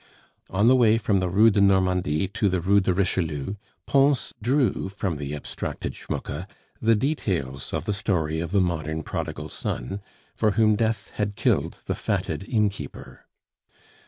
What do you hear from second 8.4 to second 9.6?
the modern prodigal